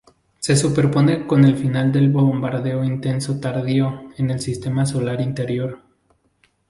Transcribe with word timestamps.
Se 0.39 0.55
superpone 0.57 1.27
con 1.27 1.43
el 1.45 1.55
final 1.55 1.91
del 1.91 2.09
bombardeo 2.09 2.83
intenso 2.83 3.39
tardío 3.39 4.09
en 4.17 4.31
el 4.31 4.39
sistema 4.39 4.83
solar 4.87 5.21
interior. 5.21 5.83